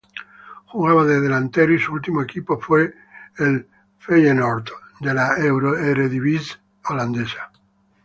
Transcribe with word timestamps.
Jugaba 0.65 1.05
de 1.05 1.21
delantero 1.21 1.75
y 1.75 1.79
su 1.79 1.93
último 1.93 2.23
equipo 2.23 2.59
fue 2.59 2.95
el 3.37 3.67
Feyenoord 3.99 4.65
de 5.01 5.13
la 5.13 5.35
Eredivisie 5.37 6.55
Holandesa. 6.89 7.51